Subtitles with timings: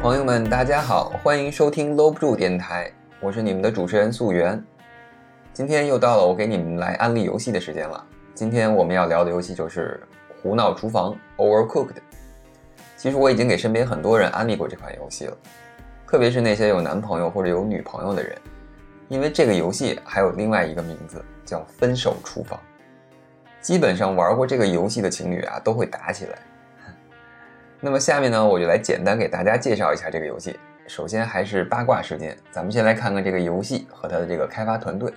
[0.00, 2.88] 朋友们，大家好，欢迎收听搂不住电台，
[3.20, 4.62] 我是你们的主持人素媛。
[5.52, 8.06] 今天又到了我给你们来安利游戏的时间了。
[8.32, 10.00] 今天我们要聊的游戏就是
[10.40, 11.96] 《胡闹厨房》（Overcooked）。
[12.96, 15.36] 其实我已经给身边很多人安利过这款游戏了，
[16.06, 18.38] 特别是那些有男朋友或者有女朋友的人，
[19.08, 22.56] 因为这个游戏还有另外一个名字叫《分手厨房》。
[23.60, 26.38] 基本上玩过这个游戏的情侣啊，都会打起来。
[27.80, 30.58] 那么下面呢，我就来简单给大家介绍一下这个游戏。
[30.88, 35.08] 首先还是八卦时间，咱们先来看看这个游戏和它的这个开发团队。《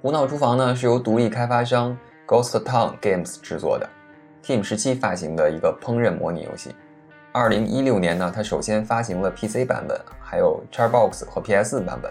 [0.00, 3.88] 胡闹厨房》呢是由独立开发商 Ghost Town Games 制作的
[4.44, 6.76] ，Team 十七发行的一个烹饪模拟游戏。
[7.32, 12.08] 二零一六年呢，它首先发行了 PC 版本，还有 Xbox 和 PS 版本。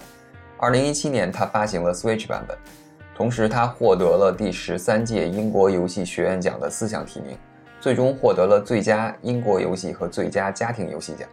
[0.58, 2.58] 二零一七年，它发行了 Switch 版本，
[3.16, 7.38] 同时它获得了第十三届英国游戏学院奖的四项提名。
[7.80, 11.27] 最终获得了最佳英国游戏和最佳家庭游戏奖。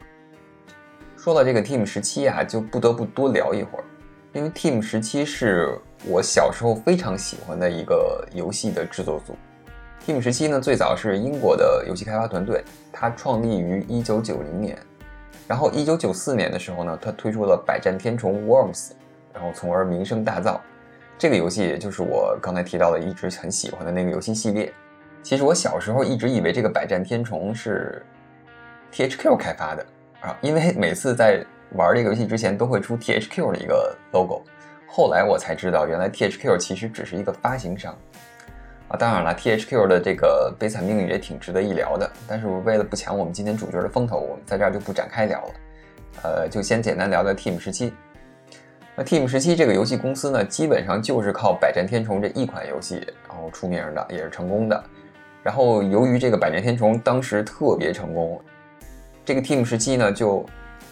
[1.17, 3.85] 说到这个 Team 十七啊，就不得不多聊一会儿，
[4.33, 9.35] 因为 Team 十七是我小时候非常喜欢的一个游戏的制作组。
[10.07, 14.79] Team 十七呢，最早是英国的游戏开发团队，它创立于一九九零年，
[15.49, 18.93] 然后一九九四年的时候呢，它推出了百战天虫 Worms，
[19.35, 20.61] 然后从而名声大噪。
[21.19, 24.73] 这个游戏就是我刚才提到的一直很喜欢的那个游戏系列。
[25.23, 28.05] 其实我小时候一直以为这个百战天虫是
[28.93, 29.85] THQ 开发的
[30.21, 34.43] 啊，因为 每次在玩这个游戏之前都会出 THQ 的一个 logo，
[34.87, 37.93] 后来我才知道原来 THQ 其实只是一个发行商
[38.89, 38.97] 啊。
[38.97, 45.55] 当然了，THQ 的这个悲惨命运也挺值得一聊的，但是为了不抢我们今天主角的风头，我们在这儿就不展开聊了。
[46.23, 47.93] 呃，就先简单聊聊 Team 十七。
[48.95, 54.85] 那 Team 十七这个游戏公司呢，基本上就是靠百战天虫这一款游戏然后出名的，也是成功的。
[55.47, 58.41] 然后，由于这个《百战天虫》当时特别成功，
[59.25, 60.45] 这个 Team 十七呢，就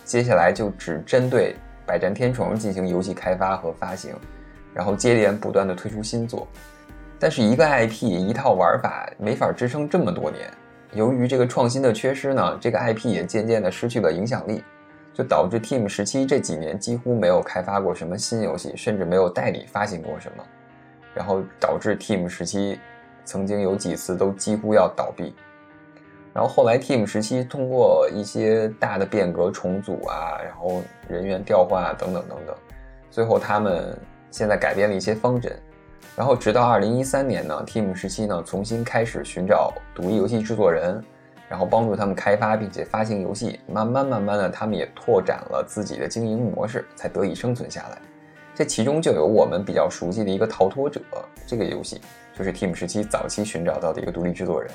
[0.04, 1.54] 接下来就只针对
[1.84, 4.14] 《百战天虫》进行游戏开发和发行，
[4.72, 6.46] 然后接连不断的推出新作。
[7.18, 10.48] 但是，一个 IP 一套玩法没法支撑这么多年。
[10.92, 14.62] 由于这个创新的缺失呢，这个 IP 也渐渐的失去了影响力，
[15.12, 20.44] 就导致 Team 十七这几年几乎没有开发过什么新游戏，甚至没有代理发行过什么，
[21.12, 22.78] 然后导致 Team 十七。
[23.24, 25.34] 曾经有几次都几乎要倒闭，
[26.32, 32.56] 然后后来 Team 时期通过一些大的变革重组啊，然后人员调换啊等等等等，
[33.10, 33.96] 最后他们
[34.30, 35.56] 现在改变了一些方针，
[36.16, 41.02] 然后直到二零一三年呢，Team 时期呢重新开始寻找独立游戏制作人，
[41.48, 47.98] 然后帮助他们开发并且发行游戏，慢慢慢慢的他们也拓展了自己的经营模式，才得以生存下来。
[48.54, 51.00] 这其中就有我们比较熟悉的一个逃脱者
[51.46, 52.00] 这个游戏。
[52.36, 54.68] 就是 Team 十七早期寻找到的一个独立制作人。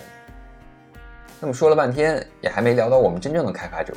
[1.41, 3.94] 那么说了半天，也还没聊到我们真正的开发者。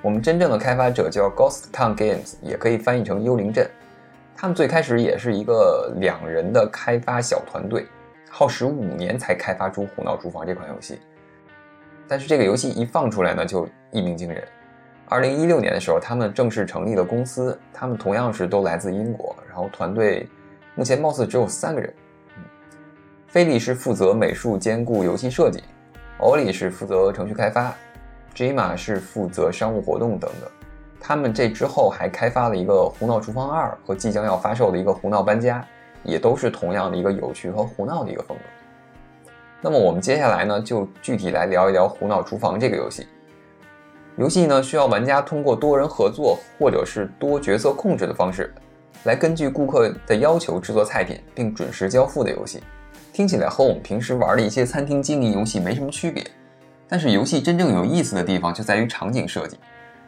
[0.00, 3.70] 我们真正的开发者叫 Ghost Town Games，也可以翻译成幽灵镇。
[4.34, 7.86] 他们最开始也是一个两人的开发小团队，
[8.30, 10.98] 耗时五年才开发出《胡闹厨房》这款游戏。
[12.08, 14.42] 但是这个游戏一放出来呢，就一鸣惊人。
[15.12, 17.58] 二零一六年的时候，他们正式成立了公司。
[17.70, 20.26] 他们同样是都来自英国，然后团队
[20.74, 21.92] 目前貌似只有三个人。
[23.26, 25.62] 菲利是负责美术兼顾游戏设计，
[26.16, 27.74] 欧里是负责程序开发
[28.32, 30.50] ，J 玛是负责商务活动等等。
[30.98, 35.60] 他们这之后还开发了一个《胡闹厨房二》和即将要发售的一个《胡闹搬家》，
[36.04, 38.44] 也都是同样的一个有趣和胡闹的一个风格。
[39.60, 43.06] 那么我们接下来呢，就具体来聊一聊《胡闹厨房》这个游戏。
[44.16, 48.52] 游戏呢需要玩家通过多人合作或者是多角色控制的方式，
[49.04, 52.62] 来根据顾客的要求制作菜品并准时交付的游戏。
[53.12, 56.24] 听起来和我们平时玩的一些餐厅经营游戏没什么区别，
[56.88, 59.58] 但是游戏真正有意思的地方就在于场景设计。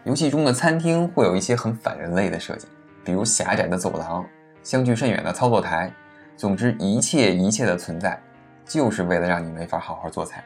[0.05, 2.67] 游戏中的餐厅会有一些很反人类的设计，
[3.05, 4.25] 比如狭窄的走廊、
[4.63, 5.91] 相距甚远的操作台，
[6.37, 8.19] 总之一切一切的存在，
[8.67, 10.45] 就是为了让你没法好好做菜。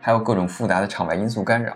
[0.00, 1.74] 还有各种复杂的场外因素干扰，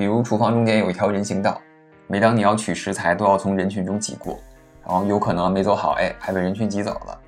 [0.00, 1.60] 比如厨房中间有一条人行道，
[2.06, 4.38] 每当你要取食材都要从人群中挤过，
[4.82, 7.18] 然后有可能没做好，哎，还被人群挤走了。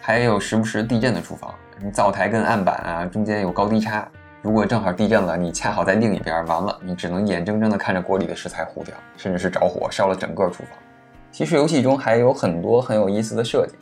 [0.00, 1.54] 还有时不时地震的厨房。
[1.78, 4.08] 你灶台跟案板啊中间有高低差，
[4.40, 10.68] 如果正好地震了，你恰好在另一边，完了你只能眼睁睁地看着锅里的食材糊掉，甚至是着火烧了整个厨房。
[11.30, 13.74] 其实游戏中还有很多很有意思的设计，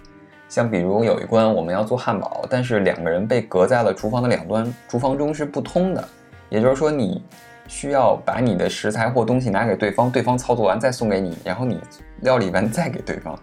[0.49, 6.09] 像比如有一关我们要做汉堡，但是两个人被隔在了厨房的两端，厨房中是不通的，
[6.49, 7.25] 也就是说你
[7.67, 11.81] 需要把你的食材或东西拿给对方，对方操作完再送给你，然后你
[12.21, 13.39] 料理完再给对方。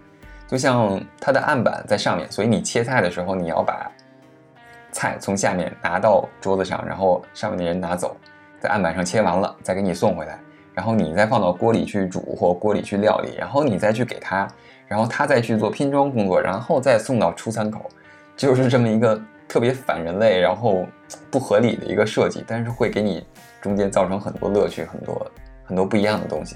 [0.48, 3.89] 就像它的案板在上面，所以你切菜的时候你要把。
[4.92, 8.18] 菜从下面拿到桌子上，然后上面的人拿走，
[8.60, 10.39] 在案板上切完了，再给你送回来，
[10.74, 14.48] 然后你再放到锅里去煮或锅里去料理，然后你再去给他，
[14.88, 17.88] 然后他再去做拼装工作，然后再送到出餐口，
[18.36, 20.86] 就是这么一个特别反人类，然后
[21.31, 23.25] 不合理的一个设计，但是会给你
[23.60, 25.31] 中间造成很多乐趣，很多
[25.66, 26.56] 很多不一样的东西。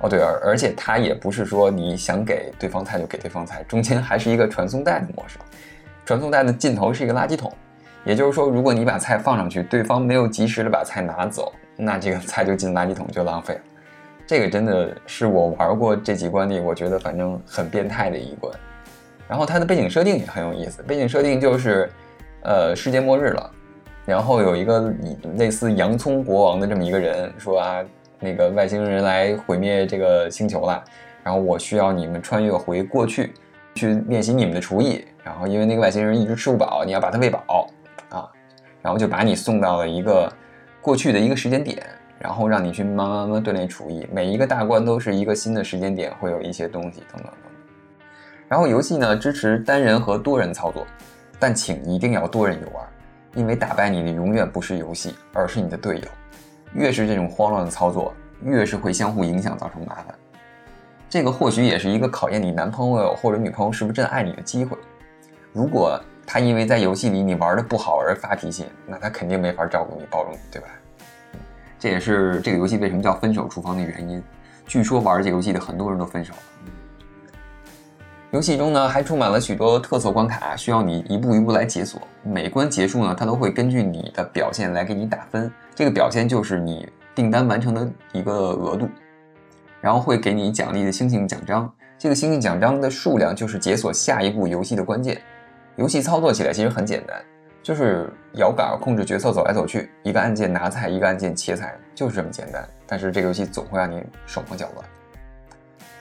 [0.00, 5.38] 哦，对，而而且它也不是说你想给对方菜就给对方菜，中间还是一个传送带的模式。
[6.04, 7.52] 传送带的尽头是一个垃圾桶，
[8.04, 13.60] 也就是说，如果你把菜放上去，对方没有及时的把菜拿走，那这个菜就进垃圾桶就浪费了。
[14.26, 18.52] 这个真的是我玩过这几关里，我觉得反正很变态的一关。
[19.28, 21.88] 然后它的背景设定也很有意思，背景设定就是，
[22.42, 23.50] 呃，世界末日了，
[24.04, 24.92] 然后有一个
[25.36, 27.84] 类似洋葱国王的这么一个人说啊。
[28.24, 30.80] 那个外星人来毁灭这个星球了，
[31.24, 33.34] 然后我需要你们穿越回过去，
[33.74, 35.04] 去练习你们的厨艺。
[35.24, 37.68] 然后因为那个外星人一直吃不饱，你要把他喂饱
[38.10, 38.30] 啊，
[38.80, 40.32] 然后就把你送到了一个
[40.80, 41.84] 过去的一个时间点，
[42.20, 44.06] 然后让你去慢慢慢锻炼厨艺。
[44.12, 48.06] 每一个大关都是一个新的时间点，会有一些东西等等等等。
[48.46, 50.86] 然后游戏呢支持单人和多人操作，
[51.42, 52.86] 但请一定要多人游玩，
[53.34, 56.04] 因为打败你的永远不是游戏，而是你的队友。
[56.72, 60.14] 越是这种慌乱的操作，越是会相互影响，造成麻烦。
[61.10, 64.78] 这个或许也是一个考验你男朋友或者女朋友是不是真爱你的机会。
[65.52, 70.68] 如果他因为在游戏里你玩的不好而发脾气，那他肯定没法照顾你、包容你，对吧？
[71.76, 74.22] 这也是这个游戏为什么叫分手厨房的原因。
[74.64, 76.38] 据说玩这个游戏的很多人都分手了。
[78.32, 82.00] 游戏中呢还充满了许多特色关卡，需要你一步一步来解锁。
[82.22, 85.52] 每关结束呢，它都会根据你的表现来给你打分。
[85.74, 88.88] 这个表现就是你订单完成的一个额度，
[89.82, 91.70] 然后会给你奖励的星星奖章。
[91.98, 95.20] 这个星星奖章的数量就是解锁下一步游戏的关键。
[95.76, 97.22] 游戏操作起来其实很简单，
[97.62, 102.66] 就是摇杆控制角色走来走去，一个按键拿菜，一个按键切菜，就是这么简单。
[102.86, 104.88] 但是这个游戏总会让你手忙脚乱。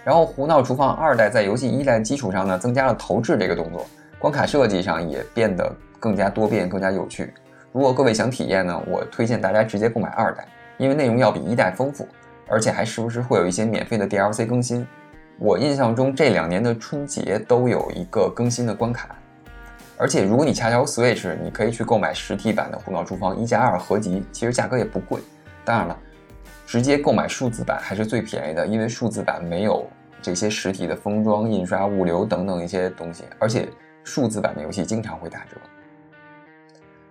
[0.03, 3.85] 然后《胡闹厨房二代》在游戏一代基础上呢，增加了投掷这个动作，
[4.17, 7.31] 关卡设计上也变得更加多变、更加有趣。
[7.71, 12.07] 如果各位想体验呢，我推荐大家直接购买二代，因为内容要比一代丰富，
[12.47, 14.85] 而且还时不时会有一些免费的 DLC 更新。
[15.37, 19.15] 我印象中这两年的春节都有一个更新的关卡，
[19.97, 25.21] 而且如果你恰巧有 Switch，你可以去购买实体版的《胡闹厨房一加二》合集，其实价格也不贵。
[25.63, 25.97] 当然了。
[26.71, 29.85] 直接购买数字版还是最便宜的，因为数字版没有
[30.21, 33.67] 这些实体的封装、印刷、物流等等一些东西，而且
[34.05, 35.57] 数字版的游戏经常会打折。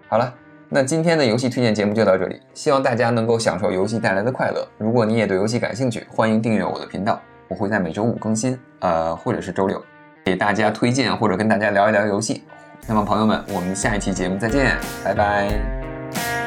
[0.09, 0.35] 好了，
[0.71, 4.67] 那今天的游戏推荐节目就到这里，希望大家能够享受游戏带来的快乐。
[4.79, 9.85] 如果你也对游戏感兴趣，欢迎订阅我的频道，我会在每周五更新，呃，或者是周六，
[10.25, 12.45] 给大家推荐或者跟大家聊一聊游戏。
[12.87, 14.75] 那么朋友们，我们下一期节目再见，
[15.05, 16.40] 拜拜。